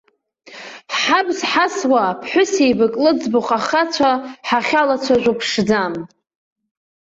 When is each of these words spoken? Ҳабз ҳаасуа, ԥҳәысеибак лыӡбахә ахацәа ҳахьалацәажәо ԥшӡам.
Ҳабз 0.99 1.39
ҳаасуа, 1.49 2.17
ԥҳәысеибак 2.19 2.93
лыӡбахә 3.03 3.51
ахацәа 3.57 4.11
ҳахьалацәажәо 4.47 5.33
ԥшӡам. 5.39 5.93